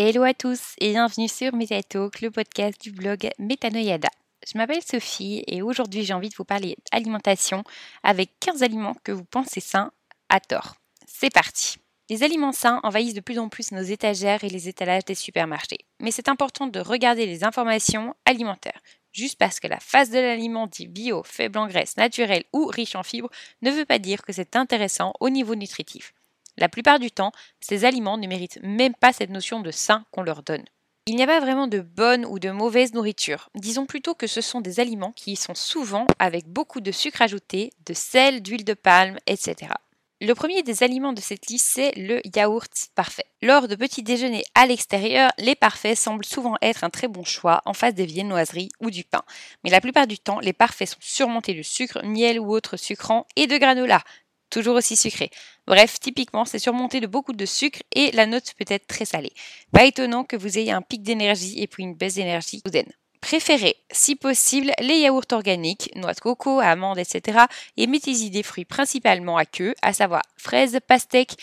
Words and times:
Hello 0.00 0.22
à 0.22 0.32
tous 0.32 0.76
et 0.78 0.90
bienvenue 0.90 1.26
sur 1.26 1.52
MetaTalk, 1.56 2.20
le 2.20 2.30
podcast 2.30 2.80
du 2.80 2.92
blog 2.92 3.30
Metanoyada. 3.40 4.06
Je 4.46 4.56
m'appelle 4.56 4.80
Sophie 4.80 5.42
et 5.48 5.60
aujourd'hui 5.60 6.04
j'ai 6.04 6.14
envie 6.14 6.28
de 6.28 6.36
vous 6.36 6.44
parler 6.44 6.76
d'alimentation 6.92 7.64
avec 8.04 8.30
15 8.38 8.62
aliments 8.62 8.94
que 9.02 9.10
vous 9.10 9.24
pensez 9.24 9.58
sains 9.58 9.90
à 10.28 10.38
tort. 10.38 10.76
C'est 11.08 11.34
parti 11.34 11.78
Les 12.08 12.22
aliments 12.22 12.52
sains 12.52 12.78
envahissent 12.84 13.14
de 13.14 13.20
plus 13.20 13.40
en 13.40 13.48
plus 13.48 13.72
nos 13.72 13.82
étagères 13.82 14.44
et 14.44 14.48
les 14.48 14.68
étalages 14.68 15.04
des 15.04 15.16
supermarchés. 15.16 15.80
Mais 15.98 16.12
c'est 16.12 16.28
important 16.28 16.68
de 16.68 16.78
regarder 16.78 17.26
les 17.26 17.42
informations 17.42 18.14
alimentaires. 18.24 18.80
Juste 19.10 19.36
parce 19.36 19.58
que 19.58 19.66
la 19.66 19.80
face 19.80 20.10
de 20.10 20.20
l'aliment 20.20 20.68
dit 20.68 20.86
bio, 20.86 21.24
faible 21.24 21.58
en 21.58 21.66
graisse, 21.66 21.96
naturel 21.96 22.44
ou 22.52 22.66
riche 22.66 22.94
en 22.94 23.02
fibres 23.02 23.30
ne 23.62 23.72
veut 23.72 23.84
pas 23.84 23.98
dire 23.98 24.22
que 24.22 24.32
c'est 24.32 24.54
intéressant 24.54 25.12
au 25.18 25.28
niveau 25.28 25.56
nutritif. 25.56 26.14
La 26.58 26.68
plupart 26.68 26.98
du 26.98 27.12
temps, 27.12 27.30
ces 27.60 27.84
aliments 27.84 28.18
ne 28.18 28.26
méritent 28.26 28.58
même 28.62 28.94
pas 28.94 29.12
cette 29.12 29.30
notion 29.30 29.60
de 29.60 29.70
sain 29.70 30.04
qu'on 30.10 30.22
leur 30.22 30.42
donne. 30.42 30.64
Il 31.06 31.14
n'y 31.14 31.22
a 31.22 31.26
pas 31.26 31.40
vraiment 31.40 31.68
de 31.68 31.80
bonne 31.80 32.26
ou 32.26 32.38
de 32.38 32.50
mauvaise 32.50 32.92
nourriture. 32.92 33.48
Disons 33.54 33.86
plutôt 33.86 34.14
que 34.14 34.26
ce 34.26 34.40
sont 34.40 34.60
des 34.60 34.80
aliments 34.80 35.12
qui 35.12 35.36
sont 35.36 35.54
souvent 35.54 36.06
avec 36.18 36.48
beaucoup 36.48 36.80
de 36.80 36.92
sucre 36.92 37.22
ajouté, 37.22 37.70
de 37.86 37.94
sel, 37.94 38.42
d'huile 38.42 38.64
de 38.64 38.74
palme, 38.74 39.18
etc. 39.26 39.72
Le 40.20 40.34
premier 40.34 40.64
des 40.64 40.82
aliments 40.82 41.12
de 41.12 41.20
cette 41.20 41.46
liste, 41.46 41.70
c'est 41.74 41.92
le 41.96 42.20
yaourt 42.36 42.88
parfait. 42.96 43.24
Lors 43.40 43.68
de 43.68 43.76
petits 43.76 44.02
déjeuners 44.02 44.44
à 44.56 44.66
l'extérieur, 44.66 45.30
les 45.38 45.54
parfaits 45.54 45.96
semblent 45.96 46.24
souvent 46.24 46.56
être 46.60 46.82
un 46.82 46.90
très 46.90 47.06
bon 47.06 47.22
choix 47.22 47.62
en 47.66 47.72
face 47.72 47.94
des 47.94 48.04
viennoiseries 48.04 48.70
ou 48.80 48.90
du 48.90 49.04
pain. 49.04 49.22
Mais 49.62 49.70
la 49.70 49.80
plupart 49.80 50.08
du 50.08 50.18
temps, 50.18 50.40
les 50.40 50.52
parfaits 50.52 50.88
sont 50.88 50.98
surmontés 51.00 51.54
de 51.54 51.62
sucre, 51.62 52.04
miel 52.04 52.40
ou 52.40 52.52
autres 52.52 52.76
sucrants 52.76 53.28
et 53.36 53.46
de 53.46 53.56
granola, 53.58 54.02
toujours 54.50 54.76
aussi 54.76 54.96
sucré. 54.96 55.30
Bref, 55.66 56.00
typiquement, 56.00 56.44
c'est 56.44 56.58
surmonté 56.58 57.00
de 57.00 57.06
beaucoup 57.06 57.32
de 57.32 57.46
sucre 57.46 57.80
et 57.94 58.10
la 58.12 58.26
note 58.26 58.54
peut 58.58 58.64
être 58.68 58.86
très 58.86 59.04
salée. 59.04 59.32
Pas 59.72 59.84
étonnant 59.84 60.24
que 60.24 60.36
vous 60.36 60.58
ayez 60.58 60.72
un 60.72 60.82
pic 60.82 61.02
d'énergie 61.02 61.60
et 61.60 61.66
puis 61.66 61.82
une 61.82 61.94
baisse 61.94 62.14
d'énergie 62.14 62.62
soudaine. 62.64 62.92
Préférez, 63.20 63.76
si 63.90 64.14
possible, 64.14 64.72
les 64.80 65.00
yaourts 65.00 65.32
organiques, 65.32 65.90
noix 65.96 66.14
de 66.14 66.20
coco, 66.20 66.60
amandes, 66.60 66.98
etc. 66.98 67.40
et 67.76 67.86
mettez-y 67.86 68.30
des 68.30 68.42
fruits 68.42 68.64
principalement 68.64 69.36
à 69.36 69.44
queue, 69.44 69.74
à 69.82 69.92
savoir 69.92 70.22
fraises, 70.36 70.78
pastèques, 70.86 71.36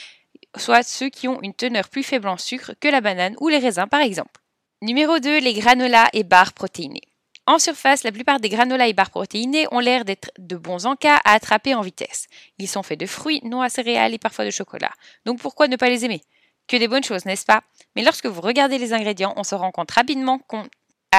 soit 0.57 0.83
ceux 0.83 1.09
qui 1.09 1.27
ont 1.27 1.41
une 1.41 1.53
teneur 1.53 1.89
plus 1.89 2.03
faible 2.03 2.29
en 2.29 2.37
sucre 2.37 2.73
que 2.79 2.87
la 2.87 3.01
banane 3.01 3.35
ou 3.39 3.49
les 3.49 3.57
raisins 3.57 3.87
par 3.89 4.01
exemple. 4.01 4.41
Numéro 4.81 5.19
2, 5.19 5.39
les 5.39 5.53
granolas 5.53 6.09
et 6.13 6.23
barres 6.23 6.53
protéinées. 6.53 7.01
En 7.47 7.59
surface, 7.59 8.03
la 8.03 8.11
plupart 8.11 8.39
des 8.39 8.49
granolas 8.49 8.87
et 8.87 8.93
barres 8.93 9.11
protéinées 9.11 9.67
ont 9.71 9.79
l'air 9.79 10.03
d'être 10.03 10.31
de 10.39 10.55
bons 10.55 10.87
encas 10.87 11.19
à 11.25 11.33
attraper 11.33 11.75
en 11.75 11.81
vitesse. 11.81 12.27
Ils 12.57 12.67
sont 12.67 12.81
faits 12.81 12.99
de 12.99 13.05
fruits, 13.05 13.41
noix, 13.43 13.69
céréales 13.69 14.15
et 14.15 14.17
parfois 14.17 14.45
de 14.45 14.51
chocolat. 14.51 14.91
Donc 15.25 15.39
pourquoi 15.39 15.67
ne 15.67 15.75
pas 15.75 15.89
les 15.89 16.05
aimer? 16.05 16.21
Que 16.67 16.77
des 16.77 16.87
bonnes 16.87 17.03
choses, 17.03 17.25
n'est-ce 17.25 17.45
pas? 17.45 17.61
Mais 17.95 18.03
lorsque 18.03 18.25
vous 18.25 18.41
regardez 18.41 18.79
les 18.79 18.93
ingrédients, 18.93 19.33
on 19.37 19.43
se 19.43 19.53
rend 19.53 19.71
compte 19.71 19.91
rapidement 19.91 20.39
qu'on 20.39 20.67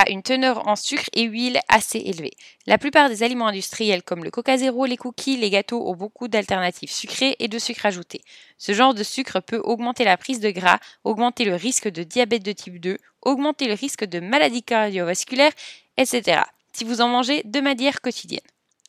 une 0.09 0.23
teneur 0.23 0.67
en 0.69 0.77
sucre 0.77 1.09
et 1.15 1.25
huile 1.25 1.61
assez 1.69 1.99
élevée. 1.99 2.33
La 2.67 2.79
plupart 2.79 3.09
des 3.09 3.23
aliments 3.23 3.47
industriels 3.47 4.03
comme 4.03 4.25
le 4.25 4.31
coca 4.31 4.57
zéro, 4.59 4.85
les 4.85 4.97
cookies, 4.97 5.37
les 5.37 5.51
gâteaux 5.51 5.89
ont 5.89 5.95
beaucoup 5.95 6.29
d'alternatives 6.29 6.91
sucrées 6.91 7.37
et 7.39 7.49
de 7.49 7.59
sucre 7.59 7.87
ajouté. 7.87 8.23
Ce 8.59 8.73
genre 8.73 8.95
de 8.95 9.03
sucre 9.03 9.41
peut 9.41 9.61
augmenter 9.65 10.05
la 10.05 10.17
prise 10.17 10.41
de 10.41 10.51
gras, 10.51 10.79
augmenter 11.05 11.45
le 11.45 11.55
risque 11.55 11.89
de 11.89 12.03
diabète 12.03 12.43
de 12.43 12.53
type 12.53 12.81
2, 12.81 12.99
augmenter 13.23 13.67
le 13.67 13.75
risque 13.75 14.05
de 14.05 14.21
maladies 14.21 14.63
cardiovasculaires, 14.63 15.53
etc. 15.97 16.43
si 16.73 16.85
vous 16.85 17.01
en 17.01 17.09
mangez 17.09 17.43
de 17.45 17.61
manière 17.61 18.01
quotidienne. 18.01 18.41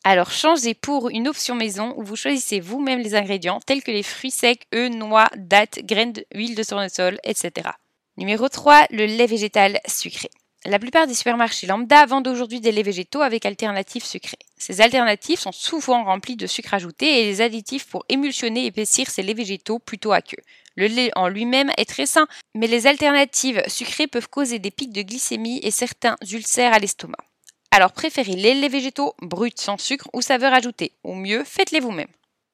Alors 0.03 0.31
changez 0.31 0.73
pour 0.73 1.09
une 1.09 1.27
option 1.27 1.55
maison 1.55 1.93
où 1.97 2.03
vous 2.03 2.15
choisissez 2.15 2.59
vous-même 2.59 2.99
les 2.99 3.15
ingrédients 3.15 3.59
tels 3.65 3.83
que 3.83 3.91
les 3.91 4.03
fruits 4.03 4.31
secs, 4.31 4.65
œufs, 4.73 4.89
noix, 4.89 5.27
dattes, 5.35 5.79
graines, 5.83 6.13
d'huile 6.13 6.55
de 6.55 6.63
tournesol, 6.63 7.19
etc. 7.23 7.69
Numéro 8.15 8.47
3, 8.47 8.87
le 8.91 9.05
lait 9.05 9.27
végétal 9.27 9.79
sucré. 9.85 10.29
La 10.66 10.79
plupart 10.79 11.07
des 11.07 11.13
supermarchés 11.13 11.68
lambda 11.68 12.06
vendent 12.06 12.28
aujourd'hui 12.28 12.59
des 12.59 12.72
laits 12.72 12.85
végétaux 12.85 13.22
avec 13.22 13.45
alternatives 13.45 14.03
sucrées. 14.03 14.40
Ces 14.57 14.81
alternatives 14.81 15.40
sont 15.40 15.51
souvent 15.51 16.03
remplies 16.03 16.35
de 16.35 16.47
sucre 16.47 16.73
ajouté 16.73 17.22
et 17.22 17.31
des 17.31 17.41
additifs 17.41 17.85
pour 17.88 18.06
émulsionner 18.09 18.63
et 18.63 18.68
épaissir 18.68 19.09
ces 19.09 19.22
laits 19.22 19.38
végétaux 19.38 19.79
plutôt 19.79 20.12
aqueux. 20.12 20.41
Le 20.75 20.88
lait 20.88 21.12
en 21.16 21.28
lui-même 21.28 21.72
est 21.78 21.88
très 21.88 22.06
sain, 22.06 22.28
mais 22.53 22.68
les 22.68 22.88
alternatives 22.88 23.63
sucrées 23.68 24.07
peuvent 24.07 24.29
causer 24.29 24.59
des 24.59 24.72
pics 24.72 24.94
de 24.94 25.03
glycémie 25.03 25.59
et 25.63 25.72
certains 25.72 26.16
ulcères 26.31 26.74
à 26.74 26.79
l'estomac. 26.79 27.18
Alors 27.72 27.91
préférez 27.91 28.35
les 28.35 28.56
laits 28.56 28.72
végétaux 28.72 29.13
bruts 29.22 29.51
sans 29.56 29.78
sucre 29.78 30.09
ou 30.13 30.22
saveur 30.22 30.53
ajoutée, 30.53 30.94
ou 31.03 31.13
mieux, 31.13 31.44
faites-les 31.44 31.79
vous-même. 31.79 32.07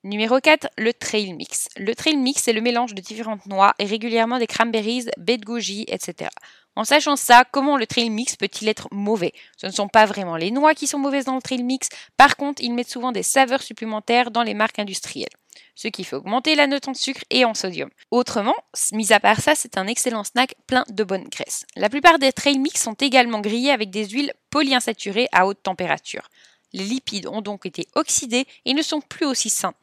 Numéro 0.06 0.38
4, 0.42 0.68
le 0.78 0.94
trail 0.94 1.32
mix. 1.32 1.70
Le 1.78 1.96
trail 1.96 2.18
mix, 2.18 2.44
c'est 2.44 2.52
le 2.52 2.60
mélange 2.60 2.94
de 2.94 3.02
différentes 3.02 3.46
noix 3.46 3.74
et 3.80 3.86
régulièrement 3.86 4.38
des 4.38 4.48
cranberries, 4.48 5.06
baies 5.18 5.38
de 5.38 5.46
goji, 5.46 5.86
etc. 5.88 6.30
En 6.76 6.86
sachant 6.86 7.16
ça, 7.16 7.46
comment 7.52 7.78
le 7.78 7.86
trail 7.86 8.10
mix 8.10 8.36
peut-il 8.36 8.68
être 8.68 8.88
mauvais? 8.92 9.34
Ce 9.58 9.68
ne 9.68 9.72
sont 9.72 9.88
pas 9.88 10.06
vraiment 10.06 10.38
les 10.38 10.50
noix 10.50 10.74
qui 10.74 10.88
sont 10.88 10.98
mauvaises 10.98 11.26
dans 11.26 11.36
le 11.36 11.42
trail 11.42 11.62
mix, 11.62 11.90
par 12.18 12.36
contre, 12.36 12.64
ils 12.64 12.74
mettent 12.74 12.90
souvent 12.90 13.12
des 13.12 13.22
saveurs 13.22 13.62
supplémentaires 13.62 14.32
dans 14.32 14.42
les 14.42 14.56
marques 14.56 14.80
industrielles, 14.80 15.30
ce 15.76 15.88
qui 15.88 16.04
fait 16.04 16.16
augmenter 16.16 16.56
la 16.56 16.66
note 16.66 16.88
en 16.88 16.96
sucre 16.96 17.24
et 17.30 17.46
en 17.46 17.54
sodium. 17.54 17.92
Autrement, 18.10 18.56
mis 18.92 19.14
à 19.14 19.20
part 19.20 19.40
ça, 19.40 19.54
c'est 19.54 19.78
un 19.78 19.86
excellent 19.86 20.24
snack 20.24 20.56
plein 20.66 20.84
de 20.90 21.04
bonnes 21.04 21.30
graisses. 21.30 21.66
La 21.76 21.90
plupart 21.90 22.18
des 22.18 22.34
trail 22.34 22.58
mix 22.58 22.82
sont 22.82 22.94
également 22.94 23.42
grillés 23.42 23.72
avec 23.72 23.92
des 23.92 24.08
huiles 24.08 24.34
polyinsaturées 24.50 25.30
à 25.32 25.46
haute 25.46 25.62
température. 25.62 26.28
Les 26.74 26.86
lipides 26.86 27.28
ont 27.28 27.42
donc 27.42 27.68
été 27.68 27.88
oxydés 27.94 28.48
et 28.66 28.74
ne 28.74 28.82
sont 28.82 29.02
plus 29.02 29.28
aussi 29.28 29.52
sains. 29.52 29.76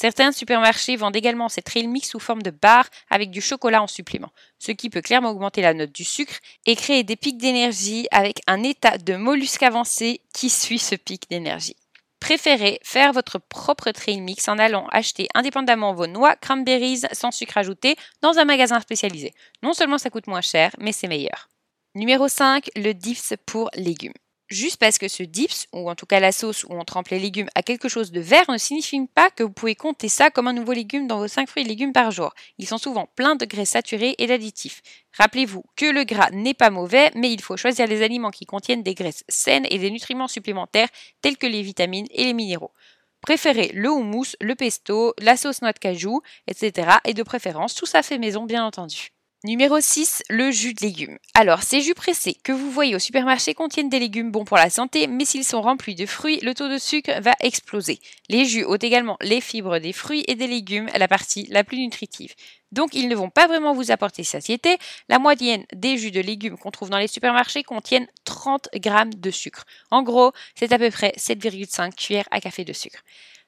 Certains 0.00 0.30
supermarchés 0.30 0.94
vendent 0.94 1.16
également 1.16 1.48
ces 1.48 1.60
trail 1.60 1.88
mix 1.88 2.10
sous 2.10 2.20
forme 2.20 2.42
de 2.42 2.52
barres 2.52 2.88
avec 3.10 3.32
du 3.32 3.40
chocolat 3.40 3.82
en 3.82 3.88
supplément, 3.88 4.30
ce 4.60 4.70
qui 4.70 4.90
peut 4.90 5.00
clairement 5.00 5.30
augmenter 5.30 5.60
la 5.60 5.74
note 5.74 5.90
du 5.90 6.04
sucre 6.04 6.36
et 6.66 6.76
créer 6.76 7.02
des 7.02 7.16
pics 7.16 7.36
d'énergie 7.36 8.06
avec 8.12 8.40
un 8.46 8.62
état 8.62 8.96
de 8.96 9.16
mollusque 9.16 9.64
avancé 9.64 10.20
qui 10.32 10.50
suit 10.50 10.78
ce 10.78 10.94
pic 10.94 11.28
d'énergie. 11.28 11.74
Préférez 12.20 12.78
faire 12.84 13.12
votre 13.12 13.40
propre 13.40 13.90
trail 13.90 14.20
mix 14.20 14.46
en 14.46 14.60
allant 14.60 14.86
acheter 14.92 15.26
indépendamment 15.34 15.94
vos 15.94 16.06
noix, 16.06 16.36
cranberries 16.36 17.02
sans 17.10 17.32
sucre 17.32 17.58
ajouté 17.58 17.96
dans 18.22 18.38
un 18.38 18.44
magasin 18.44 18.78
spécialisé. 18.78 19.34
Non 19.64 19.72
seulement 19.72 19.98
ça 19.98 20.10
coûte 20.10 20.28
moins 20.28 20.42
cher, 20.42 20.70
mais 20.78 20.92
c'est 20.92 21.08
meilleur. 21.08 21.48
Numéro 21.96 22.28
5, 22.28 22.70
le 22.76 22.92
dips 22.92 23.34
pour 23.46 23.68
légumes. 23.74 24.12
Juste 24.48 24.78
parce 24.78 24.96
que 24.96 25.08
ce 25.08 25.22
dips, 25.22 25.66
ou 25.74 25.90
en 25.90 25.94
tout 25.94 26.06
cas 26.06 26.20
la 26.20 26.32
sauce 26.32 26.64
où 26.64 26.68
on 26.70 26.82
trempe 26.82 27.08
les 27.08 27.18
légumes, 27.18 27.50
a 27.54 27.62
quelque 27.62 27.90
chose 27.90 28.12
de 28.12 28.20
vert 28.20 28.50
ne 28.50 28.56
signifie 28.56 29.06
pas 29.14 29.30
que 29.30 29.42
vous 29.42 29.52
pouvez 29.52 29.74
compter 29.74 30.08
ça 30.08 30.30
comme 30.30 30.48
un 30.48 30.54
nouveau 30.54 30.72
légume 30.72 31.06
dans 31.06 31.18
vos 31.18 31.28
5 31.28 31.50
fruits 31.50 31.64
et 31.64 31.68
légumes 31.68 31.92
par 31.92 32.10
jour. 32.12 32.32
Ils 32.56 32.66
sont 32.66 32.78
souvent 32.78 33.06
pleins 33.14 33.36
de 33.36 33.44
graisses 33.44 33.70
saturées 33.70 34.14
et 34.16 34.26
d'additifs. 34.26 34.80
Rappelez-vous 35.18 35.64
que 35.76 35.84
le 35.84 36.04
gras 36.04 36.30
n'est 36.30 36.54
pas 36.54 36.70
mauvais, 36.70 37.10
mais 37.14 37.30
il 37.30 37.42
faut 37.42 37.58
choisir 37.58 37.86
les 37.86 38.02
aliments 38.02 38.30
qui 38.30 38.46
contiennent 38.46 38.82
des 38.82 38.94
graisses 38.94 39.24
saines 39.28 39.66
et 39.68 39.78
des 39.78 39.90
nutriments 39.90 40.28
supplémentaires 40.28 40.88
tels 41.20 41.36
que 41.36 41.46
les 41.46 41.60
vitamines 41.60 42.06
et 42.10 42.24
les 42.24 42.32
minéraux. 42.32 42.72
Préférez 43.20 43.70
le 43.74 43.90
houmous, 43.90 44.34
le 44.40 44.54
pesto, 44.54 45.12
la 45.18 45.36
sauce 45.36 45.60
noix 45.60 45.74
de 45.74 45.78
cajou, 45.78 46.22
etc. 46.46 46.88
Et 47.04 47.12
de 47.12 47.22
préférence 47.22 47.74
tout 47.74 47.84
ça 47.86 48.02
fait 48.02 48.16
maison 48.16 48.44
bien 48.44 48.64
entendu. 48.64 49.10
Numéro 49.44 49.80
6, 49.80 50.24
le 50.30 50.50
jus 50.50 50.74
de 50.74 50.80
légumes. 50.80 51.16
Alors, 51.32 51.62
ces 51.62 51.80
jus 51.80 51.94
pressés 51.94 52.36
que 52.42 52.50
vous 52.50 52.72
voyez 52.72 52.96
au 52.96 52.98
supermarché 52.98 53.54
contiennent 53.54 53.88
des 53.88 54.00
légumes 54.00 54.32
bons 54.32 54.44
pour 54.44 54.56
la 54.56 54.68
santé, 54.68 55.06
mais 55.06 55.24
s'ils 55.24 55.44
sont 55.44 55.62
remplis 55.62 55.94
de 55.94 56.06
fruits, 56.06 56.40
le 56.42 56.54
taux 56.54 56.68
de 56.68 56.76
sucre 56.76 57.12
va 57.20 57.36
exploser. 57.38 58.00
Les 58.28 58.46
jus 58.46 58.64
ont 58.64 58.74
également 58.74 59.16
les 59.20 59.40
fibres 59.40 59.78
des 59.78 59.92
fruits 59.92 60.24
et 60.26 60.34
des 60.34 60.48
légumes, 60.48 60.90
la 60.92 61.06
partie 61.06 61.46
la 61.50 61.62
plus 61.62 61.78
nutritive. 61.78 62.34
Donc, 62.72 62.94
ils 62.94 63.06
ne 63.06 63.14
vont 63.14 63.30
pas 63.30 63.46
vraiment 63.46 63.74
vous 63.74 63.92
apporter 63.92 64.24
satiété. 64.24 64.76
La 65.08 65.20
moyenne 65.20 65.66
des 65.72 65.98
jus 65.98 66.10
de 66.10 66.20
légumes 66.20 66.58
qu'on 66.58 66.72
trouve 66.72 66.90
dans 66.90 66.98
les 66.98 67.06
supermarchés 67.06 67.62
contiennent 67.62 68.08
30 68.24 68.70
grammes 68.74 69.14
de 69.14 69.30
sucre. 69.30 69.66
En 69.92 70.02
gros, 70.02 70.32
c'est 70.56 70.72
à 70.72 70.78
peu 70.80 70.90
près 70.90 71.14
7,5 71.16 71.94
cuillères 71.94 72.28
à 72.32 72.40
café 72.40 72.64
de 72.64 72.72
sucre. 72.72 73.04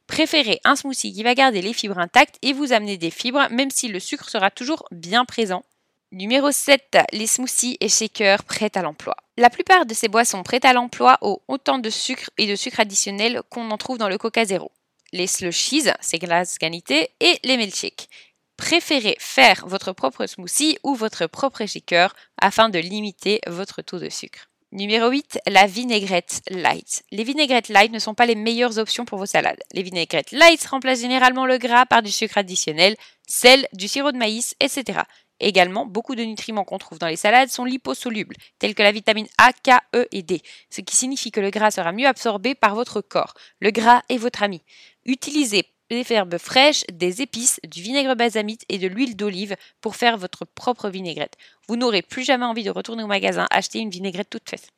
Préférez 0.07 0.61
un 0.63 0.77
smoothie 0.77 1.13
qui 1.13 1.25
va 1.25 1.35
garder 1.35 1.63
les 1.63 1.73
fibres 1.73 1.99
intactes 1.99 2.37
et 2.43 2.53
vous 2.53 2.73
amener 2.73 2.97
des 2.97 3.11
fibres, 3.11 3.49
même 3.51 3.71
si 3.71 3.89
le 3.89 3.99
sucre 3.99 4.29
sera 4.29 4.53
toujours 4.53 4.87
bien 4.93 5.25
présent 5.25 5.65
Numéro 6.13 6.51
7, 6.51 6.99
les 7.13 7.29
smoothies 7.29 7.77
et 7.79 7.89
shakers 7.89 8.43
prêts 8.43 8.73
à 8.75 8.83
l'emploi. 8.83 9.15
La 9.37 9.49
plupart 9.49 9.87
de 9.87 9.95
ces 9.95 10.09
boissons 10.09 10.43
prêtes 10.43 10.65
à 10.65 10.73
l'emploi 10.73 11.19
ont 11.23 11.39
autant 11.47 11.79
de 11.79 11.89
sucre 11.89 12.31
et 12.37 12.49
de 12.49 12.57
sucre 12.57 12.81
additionnel 12.81 13.43
qu'on 13.49 13.71
en 13.71 13.79
trouve 13.79 13.97
dans 13.97 14.09
le 14.09 14.19
Coca 14.19 14.45
Zéro. 14.45 14.73
Les 15.13 15.29
slushies, 15.29 15.89
c'est 16.01 16.19
glaces 16.19 16.59
ganité, 16.59 17.11
et 17.21 17.39
les 17.45 17.57
milkshakes. 17.57 18.09
Préférez 18.57 19.17
faire 19.21 19.65
votre 19.69 19.93
propre 19.93 20.27
smoothie 20.27 20.79
ou 20.83 20.97
votre 20.97 21.29
propre 21.29 21.65
shaker 21.65 22.13
afin 22.41 22.71
de 22.71 22.81
limiter 22.81 23.41
votre 23.47 23.81
taux 23.81 24.01
de 24.01 24.09
sucre. 24.09 24.49
Numéro 24.73 25.11
8, 25.11 25.39
la 25.47 25.69
vinaigrette 25.69 26.43
light. 26.49 27.05
Les 27.13 27.23
vinaigrettes 27.23 27.69
light 27.69 27.93
ne 27.93 28.01
sont 28.01 28.15
pas 28.15 28.27
les 28.27 28.35
meilleures 28.35 28.79
options 28.79 29.05
pour 29.05 29.19
vos 29.19 29.27
salades. 29.27 29.63
Les 29.73 29.85
vinaigrettes 29.85 30.33
light 30.33 30.65
remplacent 30.67 31.03
généralement 31.03 31.47
le 31.47 31.59
gras 31.59 31.87
par 31.87 32.03
du 32.03 32.11
sucre 32.11 32.39
additionnel, 32.39 32.97
sel, 33.29 33.69
du 33.73 33.87
sirop 33.87 34.11
de 34.11 34.19
maïs, 34.19 34.57
etc. 34.59 35.03
Également, 35.41 35.87
beaucoup 35.87 36.15
de 36.15 36.23
nutriments 36.23 36.65
qu'on 36.65 36.79
trouve 36.79 36.99
dans 36.99 37.07
les 37.07 37.17
salades 37.17 37.49
sont 37.49 37.65
liposolubles, 37.65 38.37
tels 38.59 38.75
que 38.75 38.83
la 38.83 38.93
vitamine 38.93 39.27
A, 39.39 39.53
K, 39.53 39.81
E 39.97 40.07
et 40.13 40.23
D, 40.23 40.43
ce 40.69 40.83
qui 40.83 40.97
signifie 40.97 41.31
que 41.31 41.41
le 41.41 41.51
gras 41.51 41.71
sera 41.71 41.93
mieux 41.93 42.07
absorbé 42.07 42.55
par 42.55 42.75
votre 42.75 43.01
corps. 43.01 43.35
Le 43.61 43.71
gras 43.71 44.03
est 44.09 44.19
votre 44.19 44.43
ami. 44.43 44.61
Utilisez 45.07 45.65
des 45.89 46.05
herbes 46.13 46.39
fraîches, 46.39 46.85
des 46.93 47.23
épices, 47.23 47.59
du 47.67 47.83
vinaigre 47.83 48.15
balsamique 48.15 48.65
et 48.69 48.79
de 48.79 48.87
l'huile 48.87 49.17
d'olive 49.17 49.57
pour 49.81 49.97
faire 49.97 50.19
votre 50.19 50.45
propre 50.45 50.89
vinaigrette. 50.89 51.37
Vous 51.69 51.77
n'aurez 51.77 52.03
plus 52.03 52.23
jamais 52.23 52.45
envie 52.45 52.63
de 52.63 52.71
retourner 52.71 53.03
au 53.03 53.09
magasin 53.09 53.47
acheter 53.51 53.81
une 53.81 53.91
vinaigrette 53.91 54.31
toute 54.31 54.49
faite. 54.49 54.69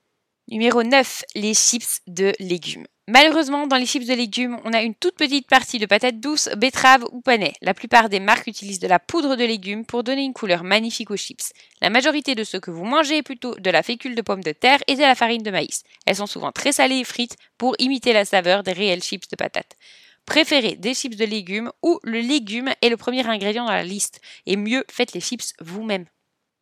Numéro 0.48 0.82
9, 0.82 1.24
les 1.34 1.54
chips 1.54 2.00
de 2.06 2.32
légumes. 2.38 2.86
Malheureusement, 3.12 3.66
dans 3.66 3.76
les 3.76 3.84
chips 3.84 4.06
de 4.06 4.14
légumes, 4.14 4.58
on 4.64 4.72
a 4.72 4.80
une 4.80 4.94
toute 4.94 5.16
petite 5.16 5.46
partie 5.46 5.78
de 5.78 5.84
patates 5.84 6.18
douces, 6.18 6.48
betteraves 6.56 7.04
ou 7.12 7.20
panais. 7.20 7.52
La 7.60 7.74
plupart 7.74 8.08
des 8.08 8.20
marques 8.20 8.46
utilisent 8.46 8.78
de 8.78 8.88
la 8.88 8.98
poudre 8.98 9.36
de 9.36 9.44
légumes 9.44 9.84
pour 9.84 10.02
donner 10.02 10.22
une 10.22 10.32
couleur 10.32 10.64
magnifique 10.64 11.10
aux 11.10 11.16
chips. 11.18 11.52
La 11.82 11.90
majorité 11.90 12.34
de 12.34 12.42
ce 12.42 12.56
que 12.56 12.70
vous 12.70 12.86
mangez 12.86 13.18
est 13.18 13.22
plutôt 13.22 13.54
de 13.56 13.70
la 13.70 13.82
fécule 13.82 14.14
de 14.14 14.22
pommes 14.22 14.42
de 14.42 14.52
terre 14.52 14.78
et 14.86 14.94
de 14.94 15.02
la 15.02 15.14
farine 15.14 15.42
de 15.42 15.50
maïs. 15.50 15.82
Elles 16.06 16.16
sont 16.16 16.26
souvent 16.26 16.52
très 16.52 16.72
salées 16.72 17.00
et 17.00 17.04
frites 17.04 17.36
pour 17.58 17.76
imiter 17.78 18.14
la 18.14 18.24
saveur 18.24 18.62
des 18.62 18.72
réels 18.72 19.02
chips 19.02 19.28
de 19.28 19.36
patates. 19.36 19.76
Préférez 20.24 20.76
des 20.76 20.94
chips 20.94 21.16
de 21.16 21.26
légumes 21.26 21.70
où 21.82 22.00
le 22.04 22.20
légume 22.20 22.72
est 22.80 22.88
le 22.88 22.96
premier 22.96 23.28
ingrédient 23.28 23.66
dans 23.66 23.72
la 23.72 23.84
liste. 23.84 24.22
Et 24.46 24.56
mieux, 24.56 24.86
faites 24.90 25.12
les 25.12 25.20
chips 25.20 25.52
vous-même. 25.60 26.06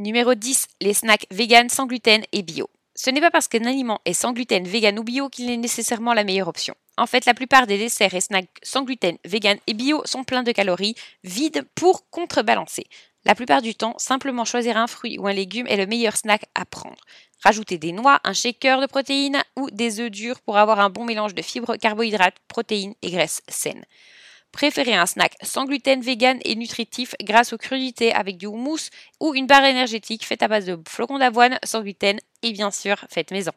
Numéro 0.00 0.34
10, 0.34 0.66
les 0.80 0.94
snacks 0.94 1.28
vegan 1.30 1.68
sans 1.68 1.86
gluten 1.86 2.24
et 2.32 2.42
bio. 2.42 2.68
Ce 2.94 3.10
n'est 3.10 3.20
pas 3.20 3.30
parce 3.30 3.48
qu'un 3.48 3.64
aliment 3.64 4.00
est 4.04 4.12
sans 4.12 4.32
gluten, 4.32 4.66
vegan 4.66 4.98
ou 4.98 5.04
bio 5.04 5.28
qu'il 5.28 5.50
est 5.50 5.56
nécessairement 5.56 6.12
la 6.12 6.24
meilleure 6.24 6.48
option. 6.48 6.74
En 6.96 7.06
fait, 7.06 7.24
la 7.24 7.34
plupart 7.34 7.66
des 7.66 7.78
desserts 7.78 8.14
et 8.14 8.20
snacks 8.20 8.58
sans 8.62 8.82
gluten, 8.82 9.16
vegan 9.24 9.58
et 9.66 9.74
bio 9.74 10.02
sont 10.04 10.24
pleins 10.24 10.42
de 10.42 10.52
calories, 10.52 10.96
vides 11.24 11.64
pour 11.74 12.10
contrebalancer. 12.10 12.86
La 13.24 13.34
plupart 13.34 13.62
du 13.62 13.74
temps, 13.74 13.94
simplement 13.98 14.44
choisir 14.44 14.76
un 14.76 14.86
fruit 14.86 15.18
ou 15.18 15.26
un 15.28 15.32
légume 15.32 15.66
est 15.66 15.76
le 15.76 15.86
meilleur 15.86 16.16
snack 16.16 16.46
à 16.54 16.64
prendre. 16.64 16.96
Rajoutez 17.42 17.78
des 17.78 17.92
noix, 17.92 18.20
un 18.24 18.32
shaker 18.32 18.80
de 18.80 18.86
protéines 18.86 19.42
ou 19.56 19.70
des 19.70 20.00
œufs 20.00 20.10
durs 20.10 20.40
pour 20.40 20.58
avoir 20.58 20.80
un 20.80 20.90
bon 20.90 21.04
mélange 21.04 21.34
de 21.34 21.42
fibres, 21.42 21.76
carbohydrates, 21.76 22.36
protéines 22.48 22.94
et 23.02 23.10
graisses 23.10 23.42
saines. 23.48 23.84
Préférez 24.52 24.94
un 24.94 25.06
snack 25.06 25.36
sans 25.42 25.64
gluten, 25.64 26.00
vegan 26.00 26.38
et 26.44 26.56
nutritif 26.56 27.14
grâce 27.22 27.52
aux 27.52 27.58
crudités 27.58 28.12
avec 28.12 28.36
du 28.36 28.46
houmous 28.46 28.90
ou 29.20 29.34
une 29.34 29.46
barre 29.46 29.64
énergétique 29.64 30.24
faite 30.24 30.42
à 30.42 30.48
base 30.48 30.66
de 30.66 30.78
flocons 30.88 31.18
d'avoine 31.18 31.58
sans 31.64 31.82
gluten 31.82 32.18
et 32.42 32.52
bien 32.52 32.70
sûr 32.70 33.04
faite 33.08 33.30
maison. 33.30 33.52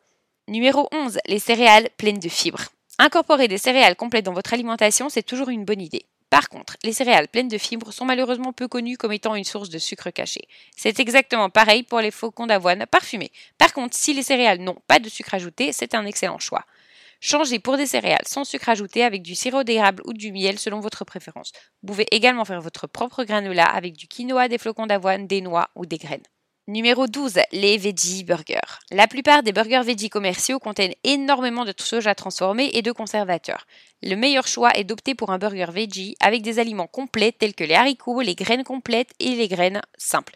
Numéro 0.48 0.88
11. 0.92 1.19
Les 1.25 1.40
céréales 1.40 1.90
pleines 1.98 2.19
de 2.19 2.30
fibres. 2.30 2.66
Incorporer 3.00 3.48
des 3.48 3.57
céréales 3.57 3.95
complètes 3.95 4.25
dans 4.25 4.34
votre 4.34 4.54
alimentation, 4.54 5.10
c'est 5.10 5.24
toujours 5.24 5.50
une 5.50 5.66
bonne 5.66 5.81
idée. 5.81 6.06
Par 6.30 6.50
contre, 6.50 6.78
les 6.84 6.94
céréales 6.94 7.28
pleines 7.28 7.48
de 7.48 7.57
fibres 7.57 7.92
sont 7.92 8.06
malheureusement 8.06 8.54
peu 8.54 8.68
connues 8.68 8.98
comme 8.98 9.13
étant 9.13 9.36
une 9.36 9.44
source 9.44 9.69
de 9.69 9.78
sucre 9.78 10.10
caché. 10.10 10.48
C'est 10.75 11.00
exactement 11.00 11.50
pareil 11.50 11.84
pour 11.84 12.01
les 12.01 12.10
flocons 12.12 12.48
d'avoine 12.48 12.86
parfumés. 12.88 13.31
Par 13.57 13.72
contre, 13.72 13.96
si 13.96 14.13
les 14.13 14.24
céréales 14.24 14.60
n'ont 14.60 14.81
pas 14.88 15.00
de 15.00 15.10
sucre 15.10 15.34
ajouté, 15.34 15.72
c'est 15.74 15.96
un 15.96 16.06
excellent 16.06 16.39
choix. 16.39 16.66
Changez 17.25 17.60
pour 17.60 17.78
des 17.78 17.86
céréales 17.86 18.25
sans 18.25 18.44
sucre 18.44 18.68
ajouté 18.68 19.02
avec 19.02 19.22
du 19.22 19.34
sirop 19.34 19.64
d'érable 19.64 20.04
ou 20.06 20.12
du 20.12 20.34
miel 20.34 20.60
selon 20.60 20.81
votre 20.81 21.06
préférence. 21.06 21.54
Vous 21.81 21.88
pouvez 21.88 22.06
également 22.12 22.44
faire 22.44 22.60
votre 22.60 22.86
propre 22.86 23.24
granola 23.24 23.64
avec 23.64 23.96
du 23.96 24.10
quinoa, 24.10 24.50
des 24.50 24.58
flocons 24.58 24.88
d'avoine, 24.88 25.25
des 25.25 25.40
noix 25.40 25.70
ou 25.78 25.86
des 25.86 25.98
graines. 25.98 26.25
Numéro 26.68 27.08
12, 27.08 27.40
les 27.54 27.78
veggie 27.78 28.25
burgers. 28.25 28.81
La 28.92 29.08
plupart 29.08 29.42
des 29.42 29.54
burgers 29.54 29.84
veggie 29.86 30.10
commerciaux 30.10 30.60
contiennent 30.60 30.96
énormément 31.06 31.64
de 31.64 31.74
soja 31.78 32.14
transformé 32.14 32.72
et 32.74 32.81
de 32.81 32.92
conservateurs. 32.92 33.68
Le 34.02 34.16
meilleur 34.16 34.46
choix 34.46 34.72
est 34.78 34.84
d'opter 34.84 35.16
pour 35.16 35.31
un 35.31 35.38
burger 35.38 35.68
veggie 35.72 36.18
avec 36.20 36.42
des 36.42 36.60
aliments 36.60 36.88
complets 36.88 37.31
tels 37.31 37.56
que 37.56 37.64
les 37.64 37.75
haricots, 37.75 38.20
les 38.20 38.36
graines 38.36 38.66
complètes 38.66 39.12
et 39.22 39.30
les 39.30 39.48
graines 39.48 39.81
simples. 39.98 40.34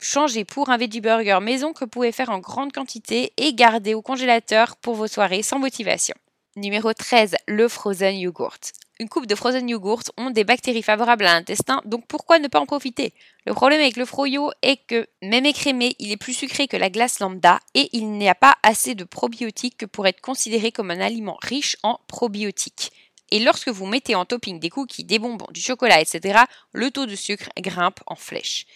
Changez 0.00 0.44
pour 0.44 0.70
un 0.70 0.76
veggie 0.76 1.00
burger 1.00 1.40
maison 1.42 1.72
que 1.72 1.80
vous 1.80 1.88
pouvez 1.88 2.12
faire 2.12 2.30
en 2.30 2.38
grande 2.38 2.72
quantité 2.72 3.32
et 3.36 3.52
garder 3.52 3.94
au 3.94 4.02
congélateur 4.02 4.76
pour 4.76 4.94
vos 4.94 5.08
soirées 5.08 5.42
sans 5.42 5.58
motivation. 5.58 6.14
Numéro 6.54 6.92
13, 6.92 7.34
le 7.48 7.66
frozen 7.66 8.16
yogurt. 8.16 8.60
Une 9.00 9.08
coupe 9.08 9.26
de 9.26 9.34
frozen 9.34 9.68
yogurt 9.68 10.12
ont 10.16 10.30
des 10.30 10.44
bactéries 10.44 10.84
favorables 10.84 11.26
à 11.26 11.34
l'intestin, 11.34 11.82
donc 11.84 12.06
pourquoi 12.06 12.38
ne 12.38 12.46
pas 12.46 12.60
en 12.60 12.66
profiter? 12.66 13.12
Le 13.44 13.54
problème 13.54 13.80
avec 13.80 13.96
le 13.96 14.04
froyo 14.04 14.52
est 14.62 14.76
que, 14.86 15.08
même 15.20 15.46
écrémé, 15.46 15.96
il 15.98 16.12
est 16.12 16.16
plus 16.16 16.32
sucré 16.32 16.68
que 16.68 16.76
la 16.76 16.90
glace 16.90 17.18
lambda 17.18 17.58
et 17.74 17.88
il 17.92 18.12
n'y 18.12 18.28
a 18.28 18.36
pas 18.36 18.56
assez 18.62 18.94
de 18.94 19.04
probiotiques 19.04 19.86
pour 19.86 20.06
être 20.06 20.20
considéré 20.20 20.70
comme 20.70 20.92
un 20.92 21.00
aliment 21.00 21.38
riche 21.42 21.76
en 21.82 21.98
probiotiques. 22.06 22.92
Et 23.30 23.40
lorsque 23.40 23.68
vous 23.68 23.86
mettez 23.86 24.14
en 24.14 24.24
topping 24.24 24.58
des 24.58 24.70
cookies, 24.70 25.04
des 25.04 25.18
bonbons, 25.18 25.46
du 25.50 25.60
chocolat, 25.60 26.00
etc., 26.00 26.40
le 26.72 26.90
taux 26.90 27.06
de 27.06 27.14
sucre 27.14 27.50
grimpe 27.58 28.00
en 28.06 28.14
flèche. 28.14 28.66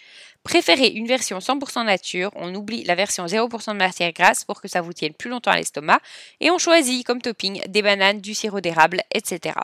Préférez 0.43 0.87
une 0.87 1.07
version 1.07 1.39
100% 1.39 1.85
nature, 1.85 2.29
on 2.35 2.53
oublie 2.53 2.83
la 2.83 2.95
version 2.95 3.25
0% 3.25 3.71
de 3.71 3.77
matière 3.77 4.11
grasse 4.11 4.43
pour 4.43 4.61
que 4.61 4.67
ça 4.67 4.81
vous 4.81 4.91
tienne 4.91 5.13
plus 5.13 5.29
longtemps 5.29 5.51
à 5.51 5.55
l'estomac, 5.55 5.99
et 6.41 6.51
on 6.51 6.57
choisit 6.57 7.05
comme 7.05 7.21
topping 7.21 7.61
des 7.67 7.81
bananes, 7.81 8.19
du 8.19 8.33
sirop 8.33 8.59
d'érable, 8.59 9.01
etc. 9.13 9.55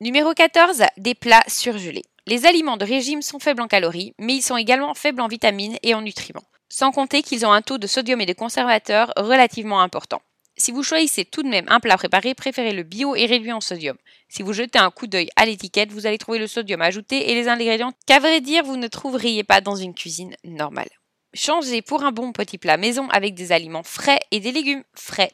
Numéro 0.00 0.34
14, 0.34 0.84
des 0.98 1.14
plats 1.14 1.44
surgelés. 1.48 2.04
Les 2.26 2.44
aliments 2.44 2.76
de 2.76 2.84
régime 2.84 3.22
sont 3.22 3.38
faibles 3.38 3.62
en 3.62 3.68
calories, 3.68 4.14
mais 4.18 4.34
ils 4.34 4.42
sont 4.42 4.58
également 4.58 4.92
faibles 4.92 5.22
en 5.22 5.28
vitamines 5.28 5.78
et 5.82 5.94
en 5.94 6.02
nutriments. 6.02 6.44
Sans 6.68 6.92
compter 6.92 7.22
qu'ils 7.22 7.46
ont 7.46 7.52
un 7.52 7.62
taux 7.62 7.78
de 7.78 7.86
sodium 7.86 8.20
et 8.20 8.26
de 8.26 8.34
conservateurs 8.34 9.12
relativement 9.16 9.80
important. 9.80 10.20
Si 10.60 10.72
vous 10.72 10.82
choisissez 10.82 11.24
tout 11.24 11.44
de 11.44 11.48
même 11.48 11.66
un 11.68 11.78
plat 11.78 11.96
préparé, 11.96 12.34
préférez 12.34 12.72
le 12.72 12.82
bio 12.82 13.14
et 13.14 13.26
réduit 13.26 13.52
en 13.52 13.60
sodium. 13.60 13.96
Si 14.28 14.42
vous 14.42 14.52
jetez 14.52 14.80
un 14.80 14.90
coup 14.90 15.06
d'œil 15.06 15.28
à 15.36 15.46
l'étiquette, 15.46 15.92
vous 15.92 16.04
allez 16.04 16.18
trouver 16.18 16.40
le 16.40 16.48
sodium 16.48 16.82
ajouté 16.82 17.30
et 17.30 17.36
les 17.36 17.46
ingrédients 17.46 17.92
qu'à 18.06 18.18
vrai 18.18 18.40
dire 18.40 18.64
vous 18.64 18.76
ne 18.76 18.88
trouveriez 18.88 19.44
pas 19.44 19.60
dans 19.60 19.76
une 19.76 19.94
cuisine 19.94 20.34
normale. 20.42 20.88
Changez 21.32 21.80
pour 21.80 22.02
un 22.02 22.10
bon 22.10 22.32
petit 22.32 22.58
plat 22.58 22.76
maison 22.76 23.08
avec 23.10 23.34
des 23.34 23.52
aliments 23.52 23.84
frais 23.84 24.18
et 24.32 24.40
des 24.40 24.50
légumes 24.50 24.82
frais. 24.94 25.30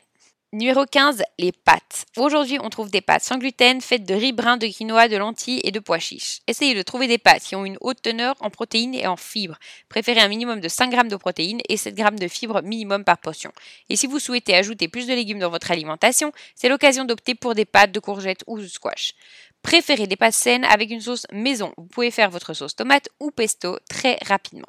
Numéro 0.55 0.85
15, 0.87 1.25
les 1.41 1.51
pâtes. 1.51 2.06
Aujourd'hui, 2.17 2.59
on 2.62 2.71
trouve 2.71 2.89
des 2.89 3.01
pâtes 3.01 3.25
sans 3.25 3.39
gluten 3.39 3.81
faites 3.81 4.05
de 4.05 4.15
riz 4.15 4.31
brun, 4.31 4.56
de 4.56 4.69
quinoa, 4.69 5.09
de 5.09 5.17
lentilles 5.17 5.61
et 5.65 5.73
de 5.73 5.81
pois 5.81 5.99
chiches. 5.99 6.43
Essayez 6.47 6.77
de 6.77 6.83
trouver 6.83 7.09
des 7.09 7.19
pâtes 7.19 7.43
qui 7.43 7.56
ont 7.56 7.65
une 7.65 7.77
haute 7.81 8.01
teneur 8.01 8.37
en 8.39 8.51
protéines 8.51 8.95
et 8.95 9.09
en 9.09 9.17
fibres. 9.17 9.59
Préférez 9.89 10.21
un 10.21 10.29
minimum 10.29 10.61
de 10.61 10.69
5 10.69 10.93
g 10.93 11.09
de 11.09 11.17
protéines 11.17 11.61
et 11.69 11.77
7 11.77 11.97
g 11.97 12.05
de 12.05 12.29
fibres 12.29 12.62
minimum 12.62 13.03
par 13.03 13.19
portion. 13.19 13.51
Et 13.91 13.97
si 13.97 14.06
vous 14.06 14.21
souhaitez 14.21 14.55
ajouter 14.55 14.87
plus 14.87 15.09
de 15.09 15.15
légumes 15.15 15.41
dans 15.41 15.51
votre 15.51 15.73
alimentation, 15.73 16.31
c'est 16.55 16.69
l'occasion 16.69 17.05
d'opter 17.05 17.35
pour 17.35 17.56
des 17.56 17.65
pâtes 17.65 17.91
de 17.91 17.99
courgettes 17.99 18.45
ou 18.47 18.61
de 18.61 18.69
squash. 18.69 19.15
Préférez 19.62 20.06
des 20.06 20.15
pâtes 20.15 20.35
saines 20.35 20.67
avec 20.67 20.93
une 20.93 21.01
sauce 21.01 21.27
maison. 21.33 21.75
Vous 21.77 21.87
pouvez 21.87 22.12
faire 22.12 22.31
votre 22.31 22.55
sauce 22.55 22.77
tomate 22.77 23.09
ou 23.19 23.33
pesto 23.33 23.77
très 23.89 24.19
rapidement. 24.25 24.69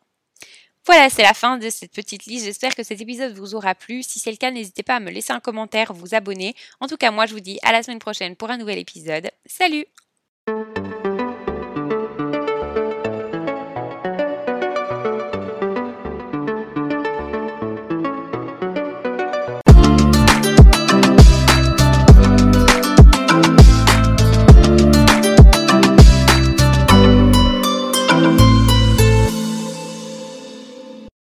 Voilà, 0.86 1.10
c'est 1.10 1.24
la 1.24 1.34
fin 1.34 1.58
de 1.58 1.70
cette 1.70 1.92
petite 1.92 2.25
liste. 2.25 2.46
J'espère 2.46 2.75
que 2.75 2.84
cet 2.84 3.01
épisode 3.01 3.34
vous 3.34 3.56
aura 3.56 3.74
plu. 3.74 4.04
Si 4.04 4.20
c'est 4.20 4.32
le 4.32 4.38
cas, 4.38 4.51
n'hésitez 4.51 4.84
pas 4.84 4.98
à 4.98 5.00
me 5.00 5.10
laisser 5.10 5.34
un 5.34 5.39
commentaire, 5.39 5.94
vous 5.94 6.13
abonner. 6.13 6.56
En 6.80 6.88
tout 6.88 6.98
cas, 6.98 7.10
moi, 7.10 7.25
je 7.25 7.34
vous 7.34 7.39
dis 7.39 7.58
à 7.63 7.72
la 7.72 7.82
semaine 7.82 8.00
prochaine 8.00 8.36
pour 8.36 8.51
un 8.51 8.58
nouvel 8.58 8.77
épisode. 8.77 9.32
Salut 9.48 9.86